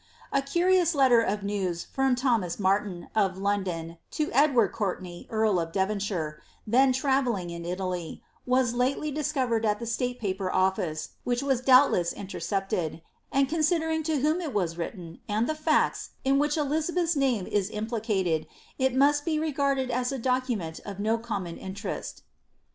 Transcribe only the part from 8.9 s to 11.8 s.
discovered at the State Paper Office, which was